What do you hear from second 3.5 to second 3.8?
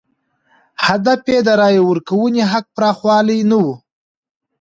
و.